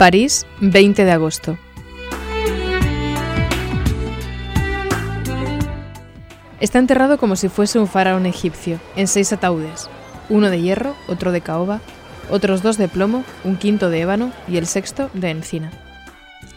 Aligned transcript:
París, 0.00 0.46
20 0.62 1.04
de 1.04 1.10
agosto. 1.10 1.58
Está 6.58 6.78
enterrado 6.78 7.18
como 7.18 7.36
si 7.36 7.50
fuese 7.50 7.78
un 7.78 7.86
faraón 7.86 8.24
egipcio, 8.24 8.80
en 8.96 9.08
seis 9.08 9.30
ataúdes, 9.34 9.90
uno 10.30 10.48
de 10.48 10.62
hierro, 10.62 10.96
otro 11.06 11.32
de 11.32 11.42
caoba, 11.42 11.82
otros 12.30 12.62
dos 12.62 12.78
de 12.78 12.88
plomo, 12.88 13.24
un 13.44 13.58
quinto 13.58 13.90
de 13.90 14.00
ébano 14.00 14.32
y 14.48 14.56
el 14.56 14.66
sexto 14.66 15.10
de 15.12 15.28
encina. 15.28 15.70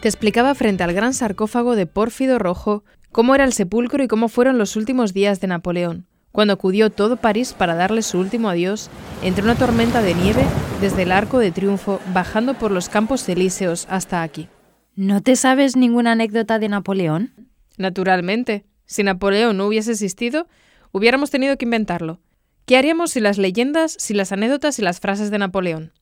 Te 0.00 0.08
explicaba 0.08 0.54
frente 0.54 0.82
al 0.82 0.94
gran 0.94 1.12
sarcófago 1.12 1.76
de 1.76 1.84
pórfido 1.84 2.38
rojo 2.38 2.82
cómo 3.12 3.34
era 3.34 3.44
el 3.44 3.52
sepulcro 3.52 4.02
y 4.02 4.08
cómo 4.08 4.30
fueron 4.30 4.56
los 4.56 4.74
últimos 4.74 5.12
días 5.12 5.42
de 5.42 5.48
Napoleón, 5.48 6.06
cuando 6.34 6.54
acudió 6.54 6.90
todo 6.90 7.16
París 7.16 7.54
para 7.56 7.76
darle 7.76 8.02
su 8.02 8.18
último 8.18 8.48
adiós 8.48 8.90
entre 9.22 9.44
una 9.44 9.54
tormenta 9.54 10.02
de 10.02 10.14
nieve 10.14 10.42
desde 10.80 11.02
el 11.02 11.12
Arco 11.12 11.38
de 11.38 11.52
Triunfo 11.52 12.00
bajando 12.12 12.54
por 12.54 12.72
los 12.72 12.88
Campos 12.88 13.28
Elíseos 13.28 13.86
hasta 13.88 14.20
aquí. 14.20 14.48
¿No 14.96 15.22
te 15.22 15.36
sabes 15.36 15.76
ninguna 15.76 16.10
anécdota 16.10 16.58
de 16.58 16.68
Napoleón? 16.68 17.32
Naturalmente. 17.78 18.64
Si 18.84 19.04
Napoleón 19.04 19.56
no 19.56 19.68
hubiese 19.68 19.92
existido, 19.92 20.48
hubiéramos 20.90 21.30
tenido 21.30 21.56
que 21.56 21.66
inventarlo. 21.66 22.18
¿Qué 22.66 22.76
haríamos 22.76 23.12
si 23.12 23.20
las 23.20 23.38
leyendas, 23.38 23.94
si 24.00 24.12
las 24.12 24.32
anécdotas 24.32 24.80
y 24.80 24.82
las 24.82 24.98
frases 24.98 25.30
de 25.30 25.38
Napoleón? 25.38 25.92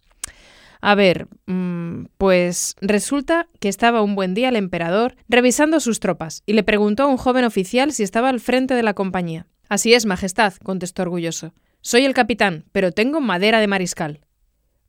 A 0.80 0.94
ver, 0.94 1.28
mm, 1.44 2.06
pues 2.16 2.74
resulta 2.80 3.48
que 3.60 3.68
estaba 3.68 4.00
un 4.00 4.14
buen 4.14 4.32
día 4.32 4.48
el 4.48 4.56
emperador 4.56 5.14
revisando 5.28 5.78
sus 5.78 6.00
tropas 6.00 6.42
y 6.46 6.54
le 6.54 6.62
preguntó 6.62 7.02
a 7.02 7.08
un 7.08 7.18
joven 7.18 7.44
oficial 7.44 7.92
si 7.92 8.02
estaba 8.02 8.30
al 8.30 8.40
frente 8.40 8.72
de 8.72 8.82
la 8.82 8.94
compañía. 8.94 9.46
Así 9.72 9.94
es, 9.94 10.04
Majestad, 10.04 10.52
contestó 10.62 11.00
orgulloso. 11.00 11.54
Soy 11.80 12.04
el 12.04 12.12
capitán, 12.12 12.66
pero 12.72 12.92
tengo 12.92 13.22
madera 13.22 13.58
de 13.58 13.68
mariscal. 13.68 14.20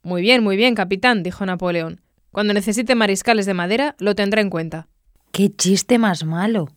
Muy 0.02 0.22
bien, 0.22 0.44
muy 0.44 0.58
bien, 0.58 0.76
capitán, 0.76 1.24
dijo 1.24 1.46
Napoleón. 1.46 2.02
Cuando 2.34 2.54
necesite 2.54 2.94
mariscales 2.94 3.46
de 3.46 3.54
madera, 3.54 3.96
lo 4.00 4.14
tendré 4.14 4.42
en 4.42 4.50
cuenta. 4.50 4.90
¡Qué 5.32 5.56
chiste 5.56 6.00
más 6.00 6.26
malo! 6.26 6.68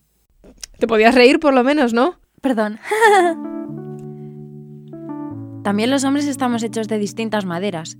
Te 0.78 0.86
podías 0.86 1.16
reír 1.16 1.40
por 1.40 1.52
lo 1.52 1.64
menos, 1.64 1.94
¿no? 1.94 2.20
Perdón. 2.40 2.78
También 5.64 5.90
los 5.90 6.04
hombres 6.04 6.28
estamos 6.28 6.62
hechos 6.62 6.86
de 6.86 6.98
distintas 6.98 7.44
maderas, 7.44 7.98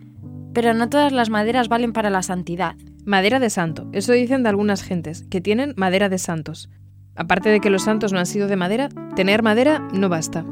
pero 0.54 0.72
no 0.72 0.88
todas 0.88 1.10
las 1.10 1.30
maderas 1.30 1.68
valen 1.68 1.92
para 1.92 2.10
la 2.10 2.22
santidad. 2.22 2.76
Madera 3.04 3.40
de 3.40 3.50
santo, 3.50 3.90
eso 3.92 4.12
dicen 4.12 4.44
de 4.44 4.50
algunas 4.50 4.84
gentes, 4.84 5.24
que 5.30 5.40
tienen 5.40 5.74
madera 5.76 6.08
de 6.08 6.18
santos. 6.18 6.70
Aparte 7.16 7.48
de 7.48 7.60
que 7.60 7.70
los 7.70 7.84
santos 7.84 8.12
no 8.12 8.18
han 8.18 8.26
sido 8.26 8.46
de 8.46 8.56
madera, 8.56 8.88
tener 9.14 9.42
madera 9.42 9.80
no 9.92 10.08
basta. 10.08 10.44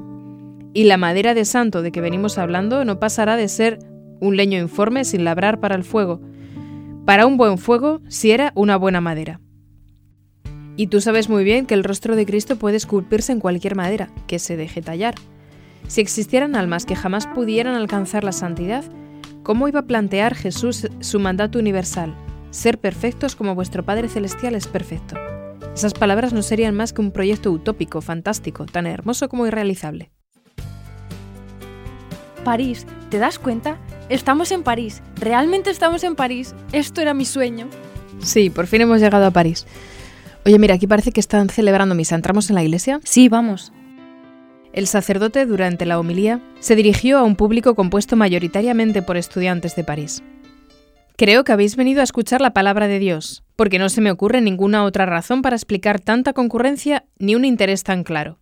Y 0.72 0.84
la 0.84 0.96
madera 0.96 1.34
de 1.34 1.44
santo 1.44 1.82
de 1.82 1.92
que 1.92 2.00
venimos 2.00 2.38
hablando 2.38 2.84
no 2.84 2.98
pasará 2.98 3.36
de 3.36 3.48
ser 3.48 3.78
un 4.20 4.36
leño 4.36 4.58
informe 4.58 5.04
sin 5.04 5.24
labrar 5.24 5.60
para 5.60 5.76
el 5.76 5.84
fuego. 5.84 6.20
Para 7.04 7.26
un 7.26 7.36
buen 7.36 7.58
fuego, 7.58 8.00
si 8.08 8.30
era 8.30 8.52
una 8.54 8.76
buena 8.76 9.00
madera. 9.00 9.40
Y 10.76 10.88
tú 10.88 11.00
sabes 11.00 11.28
muy 11.28 11.44
bien 11.44 11.66
que 11.66 11.74
el 11.74 11.84
rostro 11.84 12.16
de 12.16 12.26
Cristo 12.26 12.56
puede 12.56 12.76
esculpirse 12.76 13.30
en 13.32 13.40
cualquier 13.40 13.76
madera 13.76 14.08
que 14.26 14.38
se 14.38 14.56
deje 14.56 14.82
tallar. 14.82 15.14
Si 15.86 16.00
existieran 16.00 16.56
almas 16.56 16.86
que 16.86 16.96
jamás 16.96 17.26
pudieran 17.26 17.74
alcanzar 17.74 18.24
la 18.24 18.32
santidad, 18.32 18.84
¿cómo 19.42 19.68
iba 19.68 19.80
a 19.80 19.86
plantear 19.86 20.34
Jesús 20.34 20.88
su 21.00 21.20
mandato 21.20 21.58
universal? 21.58 22.14
Ser 22.50 22.78
perfectos 22.78 23.36
como 23.36 23.54
vuestro 23.54 23.84
Padre 23.84 24.08
Celestial 24.08 24.54
es 24.54 24.66
perfecto. 24.66 25.16
Esas 25.74 25.92
palabras 25.92 26.32
no 26.32 26.42
serían 26.42 26.76
más 26.76 26.92
que 26.92 27.00
un 27.00 27.10
proyecto 27.10 27.50
utópico, 27.50 28.00
fantástico, 28.00 28.64
tan 28.64 28.86
hermoso 28.86 29.28
como 29.28 29.46
irrealizable. 29.46 30.10
París, 32.44 32.86
¿te 33.10 33.18
das 33.18 33.38
cuenta? 33.38 33.78
Estamos 34.08 34.52
en 34.52 34.62
París, 34.62 35.02
realmente 35.16 35.70
estamos 35.70 36.04
en 36.04 36.14
París. 36.14 36.54
Esto 36.72 37.00
era 37.00 37.14
mi 37.14 37.24
sueño. 37.24 37.68
Sí, 38.20 38.50
por 38.50 38.66
fin 38.66 38.82
hemos 38.82 39.00
llegado 39.00 39.26
a 39.26 39.30
París. 39.30 39.66
Oye, 40.46 40.58
mira, 40.58 40.74
aquí 40.74 40.86
parece 40.86 41.10
que 41.10 41.20
están 41.20 41.48
celebrando 41.48 41.94
misa. 41.94 42.14
¿Entramos 42.14 42.50
en 42.50 42.54
la 42.54 42.62
iglesia? 42.62 43.00
Sí, 43.02 43.28
vamos. 43.28 43.72
El 44.72 44.86
sacerdote, 44.86 45.46
durante 45.46 45.86
la 45.86 45.98
homilía, 45.98 46.40
se 46.60 46.76
dirigió 46.76 47.18
a 47.18 47.22
un 47.22 47.34
público 47.34 47.74
compuesto 47.74 48.14
mayoritariamente 48.14 49.02
por 49.02 49.16
estudiantes 49.16 49.74
de 49.74 49.84
París. 49.84 50.22
Creo 51.16 51.44
que 51.44 51.52
habéis 51.52 51.76
venido 51.76 52.00
a 52.00 52.04
escuchar 52.04 52.40
la 52.40 52.52
palabra 52.52 52.88
de 52.88 52.98
Dios, 52.98 53.43
porque 53.56 53.78
no 53.78 53.88
se 53.88 54.00
me 54.00 54.10
ocurre 54.10 54.40
ninguna 54.40 54.84
otra 54.84 55.06
razón 55.06 55.42
para 55.42 55.56
explicar 55.56 56.00
tanta 56.00 56.32
concurrencia 56.32 57.04
ni 57.18 57.34
un 57.34 57.44
interés 57.44 57.82
tan 57.84 58.04
claro 58.04 58.38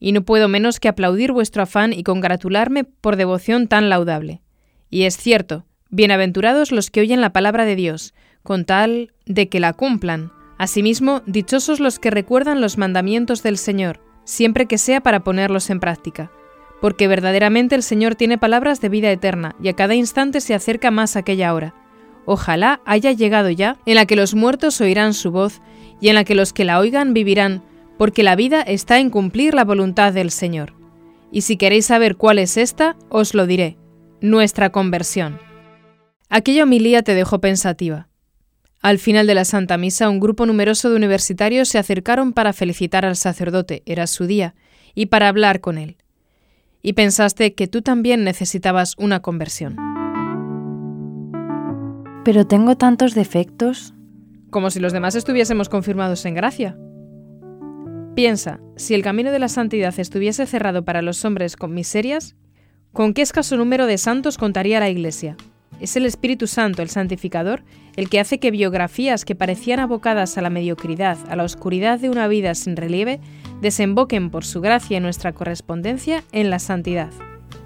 y 0.00 0.12
no 0.12 0.22
puedo 0.22 0.48
menos 0.48 0.80
que 0.80 0.88
aplaudir 0.88 1.32
vuestro 1.32 1.62
afán 1.62 1.92
y 1.92 2.02
congratularme 2.02 2.84
por 2.84 3.16
devoción 3.16 3.68
tan 3.68 3.88
laudable. 3.88 4.42
Y 4.90 5.04
es 5.04 5.16
cierto, 5.16 5.66
bienaventurados 5.90 6.72
los 6.72 6.90
que 6.90 7.00
oyen 7.00 7.20
la 7.20 7.32
palabra 7.32 7.64
de 7.64 7.76
Dios, 7.76 8.14
con 8.42 8.64
tal 8.64 9.12
de 9.26 9.48
que 9.48 9.60
la 9.60 9.72
cumplan. 9.72 10.32
Asimismo, 10.56 11.22
dichosos 11.26 11.80
los 11.80 11.98
que 11.98 12.10
recuerdan 12.10 12.60
los 12.60 12.78
mandamientos 12.78 13.42
del 13.42 13.58
Señor, 13.58 14.00
siempre 14.24 14.66
que 14.66 14.78
sea 14.78 15.00
para 15.00 15.20
ponerlos 15.20 15.70
en 15.70 15.80
práctica. 15.80 16.30
Porque 16.80 17.08
verdaderamente 17.08 17.74
el 17.74 17.82
Señor 17.82 18.14
tiene 18.14 18.38
palabras 18.38 18.80
de 18.80 18.88
vida 18.88 19.10
eterna, 19.10 19.56
y 19.60 19.68
a 19.68 19.74
cada 19.74 19.94
instante 19.94 20.40
se 20.40 20.54
acerca 20.54 20.90
más 20.90 21.16
aquella 21.16 21.52
hora. 21.52 21.74
Ojalá 22.30 22.82
haya 22.84 23.12
llegado 23.12 23.48
ya, 23.48 23.78
en 23.86 23.94
la 23.94 24.04
que 24.04 24.14
los 24.14 24.34
muertos 24.34 24.82
oirán 24.82 25.14
su 25.14 25.30
voz, 25.30 25.62
y 25.98 26.10
en 26.10 26.14
la 26.14 26.24
que 26.24 26.34
los 26.34 26.52
que 26.52 26.66
la 26.66 26.78
oigan 26.78 27.14
vivirán, 27.14 27.62
porque 27.96 28.22
la 28.22 28.36
vida 28.36 28.60
está 28.60 28.98
en 28.98 29.08
cumplir 29.08 29.54
la 29.54 29.64
voluntad 29.64 30.12
del 30.12 30.30
Señor. 30.30 30.74
Y 31.32 31.40
si 31.40 31.56
queréis 31.56 31.86
saber 31.86 32.16
cuál 32.16 32.38
es 32.38 32.58
esta, 32.58 32.96
os 33.08 33.32
lo 33.32 33.46
diré, 33.46 33.78
nuestra 34.20 34.68
conversión. 34.68 35.40
Aquella 36.28 36.64
homilía 36.64 37.02
te 37.02 37.14
dejó 37.14 37.40
pensativa. 37.40 38.08
Al 38.82 38.98
final 38.98 39.26
de 39.26 39.34
la 39.34 39.46
Santa 39.46 39.78
Misa, 39.78 40.10
un 40.10 40.20
grupo 40.20 40.44
numeroso 40.44 40.90
de 40.90 40.96
universitarios 40.96 41.70
se 41.70 41.78
acercaron 41.78 42.34
para 42.34 42.52
felicitar 42.52 43.06
al 43.06 43.16
sacerdote, 43.16 43.82
era 43.86 44.06
su 44.06 44.26
día, 44.26 44.54
y 44.94 45.06
para 45.06 45.28
hablar 45.28 45.62
con 45.62 45.78
él. 45.78 45.96
Y 46.82 46.92
pensaste 46.92 47.54
que 47.54 47.68
tú 47.68 47.80
también 47.80 48.22
necesitabas 48.22 48.96
una 48.98 49.22
conversión. 49.22 49.97
Pero 52.28 52.46
tengo 52.46 52.76
tantos 52.76 53.14
defectos. 53.14 53.94
Como 54.50 54.68
si 54.68 54.80
los 54.80 54.92
demás 54.92 55.14
estuviésemos 55.14 55.70
confirmados 55.70 56.26
en 56.26 56.34
gracia. 56.34 56.76
Piensa, 58.14 58.60
si 58.76 58.92
el 58.92 59.00
camino 59.00 59.32
de 59.32 59.38
la 59.38 59.48
santidad 59.48 59.98
estuviese 59.98 60.44
cerrado 60.44 60.84
para 60.84 61.00
los 61.00 61.24
hombres 61.24 61.56
con 61.56 61.72
miserias, 61.72 62.36
¿con 62.92 63.14
qué 63.14 63.22
escaso 63.22 63.56
número 63.56 63.86
de 63.86 63.96
santos 63.96 64.36
contaría 64.36 64.78
la 64.78 64.90
Iglesia? 64.90 65.38
Es 65.80 65.96
el 65.96 66.04
Espíritu 66.04 66.46
Santo, 66.46 66.82
el 66.82 66.90
santificador, 66.90 67.62
el 67.96 68.10
que 68.10 68.20
hace 68.20 68.38
que 68.38 68.50
biografías 68.50 69.24
que 69.24 69.34
parecían 69.34 69.80
abocadas 69.80 70.36
a 70.36 70.42
la 70.42 70.50
mediocridad, 70.50 71.16
a 71.30 71.34
la 71.34 71.44
oscuridad 71.44 71.98
de 71.98 72.10
una 72.10 72.28
vida 72.28 72.54
sin 72.54 72.76
relieve, 72.76 73.20
desemboquen 73.62 74.28
por 74.28 74.44
su 74.44 74.60
gracia 74.60 74.98
en 74.98 75.02
nuestra 75.02 75.32
correspondencia 75.32 76.22
en 76.32 76.50
la 76.50 76.58
santidad. 76.58 77.08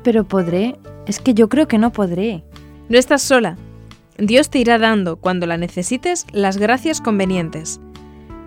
Pero 0.04 0.22
podré, 0.22 0.76
es 1.08 1.19
que 1.19 1.34
yo 1.34 1.48
creo 1.48 1.66
que 1.66 1.78
no 1.78 1.90
podré. 1.90 2.44
No 2.88 2.96
estás 2.96 3.22
sola. 3.22 3.58
Dios 4.19 4.50
te 4.50 4.59
irá 4.59 4.79
dando, 4.79 5.17
cuando 5.17 5.47
la 5.47 5.56
necesites, 5.56 6.26
las 6.32 6.59
gracias 6.59 7.00
convenientes. 7.00 7.81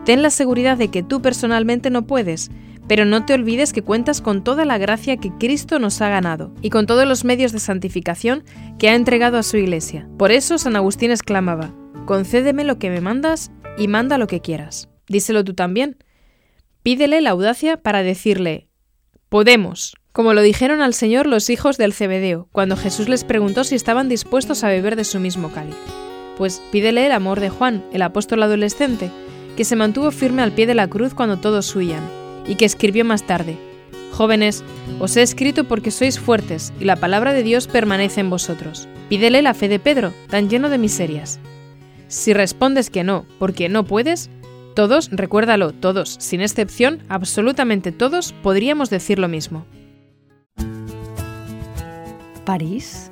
Ten 0.05 0.21
la 0.21 0.29
seguridad 0.29 0.77
de 0.77 0.89
que 0.89 1.03
tú 1.03 1.21
personalmente 1.21 1.89
no 1.89 2.05
puedes, 2.05 2.51
pero 2.87 3.05
no 3.05 3.25
te 3.25 3.33
olvides 3.33 3.73
que 3.73 3.81
cuentas 3.81 4.21
con 4.21 4.43
toda 4.43 4.65
la 4.65 4.77
gracia 4.77 5.17
que 5.17 5.31
Cristo 5.31 5.79
nos 5.79 6.01
ha 6.01 6.09
ganado 6.09 6.53
y 6.61 6.69
con 6.69 6.85
todos 6.85 7.07
los 7.07 7.25
medios 7.25 7.51
de 7.51 7.59
santificación 7.59 8.43
que 8.77 8.89
ha 8.89 8.95
entregado 8.95 9.37
a 9.37 9.43
su 9.43 9.57
iglesia. 9.57 10.07
Por 10.17 10.31
eso 10.31 10.57
San 10.57 10.75
Agustín 10.75 11.09
exclamaba, 11.09 11.73
concédeme 12.05 12.63
lo 12.63 12.77
que 12.77 12.89
me 12.89 13.01
mandas 13.01 13.51
y 13.77 13.87
manda 13.87 14.17
lo 14.17 14.27
que 14.27 14.41
quieras. 14.41 14.89
Díselo 15.07 15.43
tú 15.43 15.53
también. 15.53 15.97
Pídele 16.83 17.21
la 17.21 17.31
audacia 17.31 17.77
para 17.77 18.03
decirle, 18.03 18.67
podemos, 19.29 19.95
como 20.15 20.33
lo 20.33 20.41
dijeron 20.41 20.81
al 20.81 20.93
Señor 20.93 21.27
los 21.27 21.49
hijos 21.49 21.77
del 21.77 21.91
Cebedeo, 21.91 22.47
cuando 22.53 22.77
Jesús 22.77 23.09
les 23.09 23.25
preguntó 23.25 23.65
si 23.65 23.75
estaban 23.75 24.07
dispuestos 24.07 24.63
a 24.63 24.69
beber 24.69 24.95
de 24.95 25.03
su 25.03 25.19
mismo 25.19 25.51
cáliz. 25.51 25.75
Pues 26.37 26.61
pídele 26.71 27.05
el 27.05 27.11
amor 27.11 27.41
de 27.41 27.49
Juan, 27.49 27.83
el 27.91 28.01
apóstol 28.01 28.41
adolescente, 28.41 29.11
que 29.57 29.65
se 29.65 29.75
mantuvo 29.75 30.11
firme 30.11 30.41
al 30.41 30.53
pie 30.53 30.67
de 30.67 30.73
la 30.73 30.87
cruz 30.87 31.13
cuando 31.13 31.35
todos 31.35 31.75
huían, 31.75 32.09
y 32.47 32.55
que 32.55 32.63
escribió 32.63 33.03
más 33.03 33.23
tarde, 33.23 33.57
Jóvenes, 34.13 34.63
os 35.01 35.17
he 35.17 35.21
escrito 35.21 35.65
porque 35.65 35.91
sois 35.91 36.17
fuertes 36.17 36.71
y 36.79 36.85
la 36.85 36.95
palabra 36.95 37.33
de 37.33 37.43
Dios 37.43 37.67
permanece 37.67 38.21
en 38.21 38.29
vosotros. 38.29 38.87
Pídele 39.09 39.41
la 39.41 39.53
fe 39.53 39.67
de 39.67 39.79
Pedro, 39.79 40.13
tan 40.29 40.49
lleno 40.49 40.69
de 40.69 40.77
miserias. 40.77 41.41
Si 42.07 42.31
respondes 42.31 42.89
que 42.89 43.03
no, 43.03 43.25
porque 43.37 43.67
no 43.67 43.83
puedes, 43.83 44.29
todos, 44.75 45.09
recuérdalo, 45.11 45.73
todos, 45.73 46.15
sin 46.21 46.39
excepción, 46.39 47.03
absolutamente 47.09 47.91
todos, 47.91 48.31
podríamos 48.41 48.89
decir 48.89 49.19
lo 49.19 49.27
mismo. 49.27 49.65
París. 52.45 53.11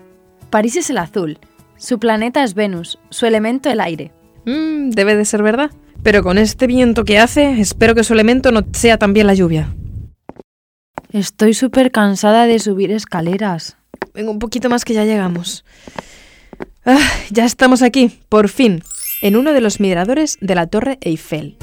París 0.49 0.75
es 0.77 0.89
el 0.89 0.99
azul. 0.99 1.39
Su 1.75 1.99
planeta 1.99 2.43
es 2.43 2.53
Venus, 2.53 2.99
su 3.09 3.25
elemento 3.25 3.69
el 3.69 3.81
aire. 3.81 4.11
Mm, 4.45 4.91
debe 4.91 5.15
de 5.15 5.25
ser 5.25 5.43
verdad. 5.43 5.71
Pero 6.03 6.21
con 6.21 6.37
este 6.37 6.67
viento 6.67 7.03
que 7.05 7.17
hace, 7.17 7.59
espero 7.59 7.95
que 7.95 8.03
su 8.03 8.13
elemento 8.13 8.51
no 8.51 8.61
sea 8.73 8.97
también 8.97 9.27
la 9.27 9.33
lluvia. 9.33 9.73
Estoy 11.11 11.53
súper 11.53 11.91
cansada 11.91 12.45
de 12.45 12.59
subir 12.59 12.91
escaleras. 12.91 13.77
Vengo 14.13 14.31
un 14.31 14.39
poquito 14.39 14.69
más 14.69 14.85
que 14.85 14.93
ya 14.93 15.05
llegamos. 15.05 15.63
Ah, 16.85 16.99
ya 17.29 17.45
estamos 17.45 17.81
aquí, 17.81 18.19
por 18.29 18.49
fin, 18.49 18.83
en 19.21 19.37
uno 19.37 19.53
de 19.53 19.61
los 19.61 19.79
miradores 19.79 20.37
de 20.41 20.55
la 20.55 20.67
Torre 20.67 20.97
Eiffel. 21.01 21.55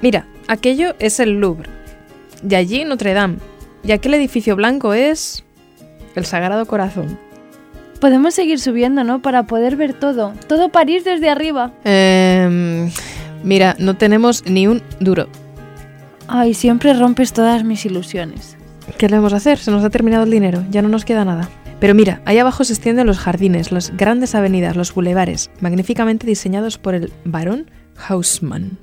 Mira, 0.00 0.26
aquello 0.46 0.94
es 0.98 1.20
el 1.20 1.40
Louvre. 1.40 1.68
Y 2.48 2.54
allí 2.54 2.84
Notre 2.84 3.12
Dame. 3.12 3.38
Y 3.84 3.92
aquel 3.92 4.14
edificio 4.14 4.56
blanco 4.56 4.94
es... 4.94 5.44
el 6.18 6.26
Sagrado 6.26 6.66
Corazón. 6.66 7.18
Podemos 8.00 8.34
seguir 8.34 8.60
subiendo, 8.60 9.02
¿no? 9.02 9.22
Para 9.22 9.44
poder 9.44 9.76
ver 9.76 9.92
todo. 9.92 10.32
Todo 10.46 10.68
París 10.68 11.04
desde 11.04 11.30
arriba. 11.30 11.72
Eh, 11.84 12.90
mira, 13.42 13.74
no 13.78 13.96
tenemos 13.96 14.44
ni 14.46 14.66
un 14.66 14.82
duro. 15.00 15.28
Ay, 16.28 16.54
siempre 16.54 16.92
rompes 16.92 17.32
todas 17.32 17.64
mis 17.64 17.84
ilusiones. 17.86 18.56
¿Qué 18.98 19.08
le 19.08 19.16
vamos 19.16 19.32
a 19.32 19.36
hacer? 19.36 19.58
Se 19.58 19.70
nos 19.70 19.84
ha 19.84 19.90
terminado 19.90 20.24
el 20.24 20.30
dinero, 20.30 20.62
ya 20.70 20.82
no 20.82 20.88
nos 20.88 21.04
queda 21.04 21.24
nada. 21.24 21.48
Pero 21.80 21.94
mira, 21.94 22.20
ahí 22.24 22.38
abajo 22.38 22.64
se 22.64 22.72
extienden 22.72 23.06
los 23.06 23.18
jardines, 23.18 23.70
las 23.72 23.96
grandes 23.96 24.34
avenidas, 24.34 24.76
los 24.76 24.92
bulevares, 24.92 25.50
magníficamente 25.60 26.26
diseñados 26.26 26.78
por 26.78 26.94
el 26.94 27.12
barón 27.24 27.70
Haussmann. 27.96 28.78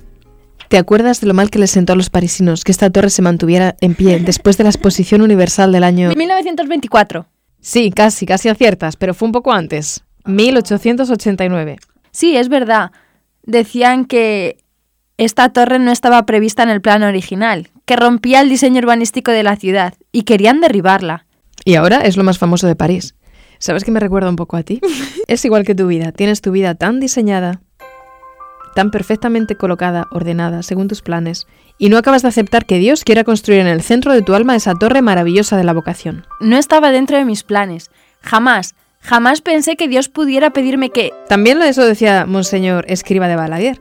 ¿Te 0.68 0.78
acuerdas 0.78 1.20
de 1.20 1.26
lo 1.26 1.34
mal 1.34 1.50
que 1.50 1.58
les 1.58 1.70
sentó 1.70 1.92
a 1.92 1.96
los 1.96 2.10
parisinos 2.10 2.64
que 2.64 2.72
esta 2.72 2.90
torre 2.90 3.10
se 3.10 3.22
mantuviera 3.22 3.76
en 3.80 3.94
pie 3.94 4.18
después 4.24 4.58
de 4.58 4.64
la 4.64 4.70
exposición 4.70 5.22
universal 5.22 5.72
del 5.72 5.84
año... 5.84 6.10
1924. 6.14 7.26
Sí, 7.60 7.90
casi, 7.90 8.26
casi 8.26 8.48
aciertas, 8.48 8.96
pero 8.96 9.14
fue 9.14 9.26
un 9.26 9.32
poco 9.32 9.52
antes. 9.52 10.04
1889. 10.24 11.78
Sí, 12.10 12.36
es 12.36 12.48
verdad. 12.48 12.90
Decían 13.42 14.04
que 14.04 14.58
esta 15.18 15.48
torre 15.52 15.78
no 15.78 15.92
estaba 15.92 16.26
prevista 16.26 16.62
en 16.62 16.68
el 16.68 16.80
plan 16.80 17.02
original, 17.02 17.68
que 17.84 17.96
rompía 17.96 18.40
el 18.40 18.48
diseño 18.48 18.80
urbanístico 18.80 19.30
de 19.30 19.42
la 19.42 19.56
ciudad 19.56 19.94
y 20.12 20.22
querían 20.22 20.60
derribarla. 20.60 21.26
Y 21.64 21.74
ahora 21.76 22.00
es 22.00 22.16
lo 22.16 22.24
más 22.24 22.38
famoso 22.38 22.66
de 22.66 22.76
París. 22.76 23.14
¿Sabes 23.58 23.84
que 23.84 23.90
me 23.90 24.00
recuerda 24.00 24.28
un 24.28 24.36
poco 24.36 24.56
a 24.56 24.62
ti? 24.62 24.80
es 25.26 25.44
igual 25.44 25.64
que 25.64 25.74
tu 25.74 25.86
vida. 25.86 26.12
Tienes 26.12 26.40
tu 26.40 26.50
vida 26.52 26.74
tan 26.74 27.00
diseñada, 27.00 27.62
tan 28.76 28.90
perfectamente 28.90 29.56
colocada, 29.56 30.06
ordenada, 30.12 30.62
según 30.62 30.86
tus 30.86 31.00
planes, 31.00 31.48
y 31.78 31.88
no 31.88 31.96
acabas 31.96 32.20
de 32.20 32.28
aceptar 32.28 32.66
que 32.66 32.78
Dios 32.78 33.04
quiera 33.04 33.24
construir 33.24 33.60
en 33.60 33.66
el 33.66 33.80
centro 33.80 34.12
de 34.12 34.20
tu 34.20 34.34
alma 34.34 34.54
esa 34.54 34.74
torre 34.74 35.00
maravillosa 35.00 35.56
de 35.56 35.64
la 35.64 35.72
vocación. 35.72 36.26
No 36.40 36.58
estaba 36.58 36.92
dentro 36.92 37.16
de 37.16 37.24
mis 37.24 37.42
planes. 37.42 37.90
Jamás, 38.20 38.74
jamás 39.00 39.40
pensé 39.40 39.76
que 39.76 39.88
Dios 39.88 40.10
pudiera 40.10 40.50
pedirme 40.50 40.90
que... 40.90 41.10
También 41.26 41.60
eso 41.62 41.86
decía 41.86 42.26
Monseñor 42.26 42.84
Escriba 42.86 43.28
de 43.28 43.36
Balaguer. 43.36 43.80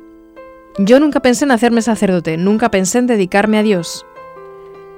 Yo 0.80 1.00
nunca 1.02 1.20
pensé 1.20 1.44
en 1.44 1.52
hacerme 1.52 1.82
sacerdote, 1.82 2.38
nunca 2.38 2.72
pensé 2.72 3.00
en 3.00 3.08
dedicarme 3.08 3.58
a 3.58 3.64
Dios. 3.64 4.06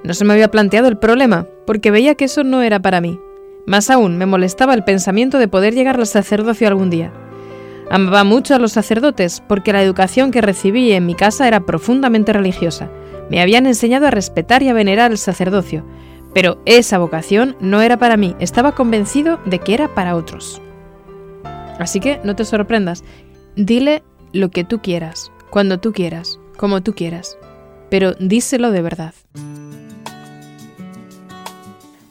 No 0.04 0.14
se 0.14 0.26
me 0.26 0.34
había 0.34 0.52
planteado 0.52 0.88
el 0.88 0.98
problema, 0.98 1.48
porque 1.66 1.90
veía 1.90 2.14
que 2.14 2.26
eso 2.26 2.44
no 2.44 2.62
era 2.62 2.80
para 2.80 3.02
mí. 3.02 3.20
Más 3.66 3.90
aún, 3.90 4.18
me 4.18 4.28
molestaba 4.28 4.76
el 4.76 4.84
pensamiento 4.84 5.40
de 5.40 5.48
poder 5.48 5.74
llegar 5.74 5.98
al 5.98 6.06
sacerdocio 6.06 6.68
algún 6.68 6.92
día. 6.92 7.12
Amaba 7.90 8.24
mucho 8.24 8.54
a 8.54 8.60
los 8.60 8.74
sacerdotes, 8.74 9.42
porque 9.48 9.72
la 9.72 9.82
educación 9.82 10.32
que 10.32 10.42
recibí 10.42 10.92
en 10.92 11.06
mi 11.06 11.16
casa 11.16 11.48
era 11.48 11.62
profundamente 11.62 12.34
religiosa. 12.34 12.90
Me 13.30 13.42
habían 13.42 13.66
enseñado 13.66 14.08
a 14.08 14.12
respetar 14.12 14.62
y 14.62 14.70
a 14.70 14.74
venerar 14.74 15.12
el 15.12 15.18
sacerdocio, 15.18 15.86
pero 16.34 16.62
esa 16.66 16.98
vocación 16.98 17.56
no 17.60 17.82
era 17.82 17.98
para 17.98 18.18
mí, 18.18 18.36
estaba 18.40 18.74
convencido 18.74 19.40
de 19.46 19.60
que 19.60 19.74
era 19.74 19.94
para 19.96 20.16
otros. 20.16 20.62
Así 21.80 22.00
que 22.00 22.20
no 22.24 22.36
te 22.36 22.46
sorprendas, 22.46 23.04
dile 23.56 24.04
lo 24.34 24.50
que 24.50 24.64
tú 24.64 24.82
quieras, 24.82 25.32
cuando 25.50 25.80
tú 25.80 25.94
quieras, 25.94 26.40
como 26.58 26.82
tú 26.82 26.94
quieras, 26.94 27.38
pero 27.90 28.14
díselo 28.16 28.72
de 28.72 28.82
verdad. 28.82 29.14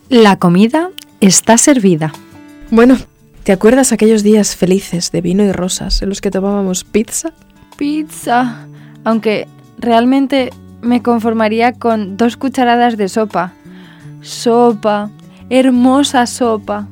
La 0.08 0.38
comida 0.38 0.90
está 1.20 1.58
servida. 1.58 2.12
Bueno, 2.70 2.96
¿te 3.46 3.52
acuerdas 3.52 3.92
aquellos 3.92 4.24
días 4.24 4.56
felices 4.56 5.12
de 5.12 5.20
vino 5.20 5.44
y 5.44 5.52
rosas 5.52 6.02
en 6.02 6.08
los 6.08 6.20
que 6.20 6.32
tomábamos 6.32 6.82
pizza? 6.82 7.32
Pizza. 7.76 8.66
Aunque 9.04 9.46
realmente 9.78 10.50
me 10.82 11.00
conformaría 11.00 11.72
con 11.72 12.16
dos 12.16 12.36
cucharadas 12.36 12.96
de 12.96 13.08
sopa. 13.08 13.52
Sopa. 14.20 15.12
Hermosa 15.48 16.26
sopa. 16.26 16.88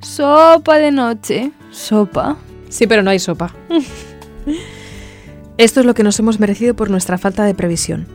Sopa 0.00 0.78
de 0.78 0.90
noche. 0.90 1.50
Sopa. 1.70 2.38
Sí, 2.70 2.86
pero 2.86 3.02
no 3.02 3.10
hay 3.10 3.18
sopa. 3.18 3.54
Esto 5.58 5.80
es 5.80 5.86
lo 5.86 5.92
que 5.92 6.02
nos 6.02 6.18
hemos 6.18 6.40
merecido 6.40 6.74
por 6.74 6.88
nuestra 6.88 7.18
falta 7.18 7.44
de 7.44 7.54
previsión. 7.54 8.06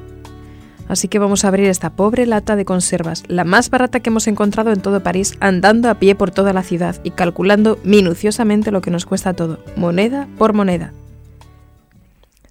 Así 0.87 1.07
que 1.07 1.19
vamos 1.19 1.43
a 1.43 1.47
abrir 1.47 1.67
esta 1.67 1.91
pobre 1.91 2.25
lata 2.25 2.55
de 2.55 2.65
conservas, 2.65 3.23
la 3.27 3.43
más 3.43 3.69
barata 3.69 3.99
que 3.99 4.09
hemos 4.09 4.27
encontrado 4.27 4.71
en 4.71 4.81
todo 4.81 5.01
París, 5.01 5.35
andando 5.39 5.89
a 5.89 5.95
pie 5.95 6.15
por 6.15 6.31
toda 6.31 6.53
la 6.53 6.63
ciudad 6.63 6.95
y 7.03 7.11
calculando 7.11 7.79
minuciosamente 7.83 8.71
lo 8.71 8.81
que 8.81 8.91
nos 8.91 9.05
cuesta 9.05 9.33
todo, 9.33 9.59
moneda 9.75 10.27
por 10.37 10.53
moneda. 10.53 10.93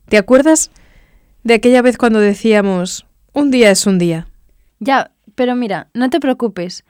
¿Te 0.08 0.18
acuerdas 0.18 0.70
de 1.44 1.54
aquella 1.54 1.82
vez 1.82 1.96
cuando 1.96 2.18
decíamos, 2.18 3.06
un 3.32 3.50
día 3.50 3.70
es 3.70 3.86
un 3.86 3.98
día? 3.98 4.26
Ya, 4.80 5.12
pero 5.34 5.54
mira, 5.54 5.88
no 5.94 6.10
te 6.10 6.20
preocupes. 6.20 6.84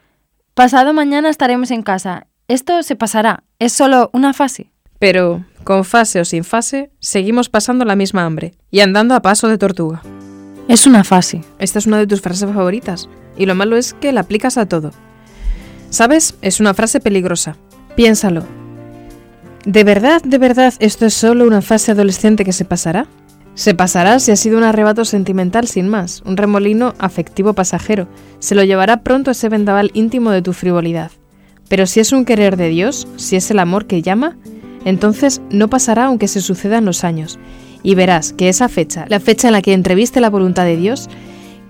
Pasado 0.54 0.92
mañana 0.92 1.28
estaremos 1.28 1.70
en 1.70 1.82
casa. 1.82 2.26
Esto 2.48 2.82
se 2.82 2.96
pasará. 2.96 3.44
Es 3.58 3.72
solo 3.72 4.10
una 4.12 4.32
fase. 4.32 4.70
Pero, 4.98 5.44
con 5.64 5.84
fase 5.84 6.20
o 6.20 6.24
sin 6.24 6.44
fase, 6.44 6.90
seguimos 6.98 7.48
pasando 7.48 7.84
la 7.84 7.96
misma 7.96 8.24
hambre 8.24 8.54
y 8.70 8.80
andando 8.80 9.14
a 9.14 9.22
paso 9.22 9.48
de 9.48 9.58
tortuga. 9.58 10.02
Es 10.66 10.86
una 10.86 11.04
fase. 11.04 11.42
Esta 11.58 11.78
es 11.78 11.86
una 11.86 11.98
de 11.98 12.06
tus 12.06 12.22
frases 12.22 12.50
favoritas, 12.50 13.08
y 13.36 13.44
lo 13.44 13.54
malo 13.54 13.76
es 13.76 13.92
que 13.92 14.12
la 14.12 14.20
aplicas 14.20 14.56
a 14.56 14.66
todo. 14.66 14.92
¿Sabes? 15.90 16.36
Es 16.40 16.58
una 16.58 16.72
frase 16.72 17.00
peligrosa. 17.00 17.56
Piénsalo. 17.96 18.44
¿De 19.66 19.84
verdad, 19.84 20.22
de 20.22 20.38
verdad, 20.38 20.72
esto 20.78 21.06
es 21.06 21.14
solo 21.14 21.46
una 21.46 21.60
fase 21.60 21.92
adolescente 21.92 22.44
que 22.44 22.52
se 22.52 22.64
pasará? 22.64 23.06
Se 23.54 23.74
pasará 23.74 24.18
si 24.18 24.32
ha 24.32 24.36
sido 24.36 24.56
un 24.56 24.64
arrebato 24.64 25.04
sentimental 25.04 25.68
sin 25.68 25.88
más, 25.88 26.22
un 26.26 26.36
remolino 26.36 26.94
afectivo 26.98 27.52
pasajero. 27.52 28.08
Se 28.40 28.54
lo 28.54 28.64
llevará 28.64 29.02
pronto 29.02 29.30
ese 29.30 29.48
vendaval 29.48 29.90
íntimo 29.94 30.30
de 30.30 30.42
tu 30.42 30.54
frivolidad. 30.54 31.10
Pero 31.68 31.86
si 31.86 32.00
es 32.00 32.12
un 32.12 32.24
querer 32.24 32.56
de 32.56 32.68
Dios, 32.70 33.06
si 33.16 33.36
es 33.36 33.50
el 33.50 33.58
amor 33.58 33.86
que 33.86 34.02
llama, 34.02 34.36
entonces 34.84 35.40
no 35.50 35.68
pasará 35.68 36.06
aunque 36.06 36.28
se 36.28 36.40
sucedan 36.40 36.84
los 36.84 37.04
años, 37.04 37.38
y 37.84 37.94
verás 37.94 38.32
que 38.32 38.48
esa 38.48 38.68
fecha, 38.68 39.04
la 39.08 39.20
fecha 39.20 39.46
en 39.46 39.52
la 39.52 39.62
que 39.62 39.74
entreviste 39.74 40.20
la 40.20 40.30
voluntad 40.30 40.64
de 40.64 40.76
Dios, 40.76 41.08